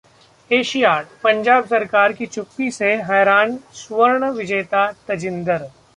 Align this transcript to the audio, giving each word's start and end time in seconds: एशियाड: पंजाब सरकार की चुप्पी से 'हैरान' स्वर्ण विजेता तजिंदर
एशियाड: 0.51 1.05
पंजाब 1.23 1.65
सरकार 1.65 2.13
की 2.13 2.25
चुप्पी 2.27 2.71
से 2.71 2.91
'हैरान' 3.03 3.57
स्वर्ण 3.83 4.31
विजेता 4.31 4.91
तजिंदर 5.07 5.61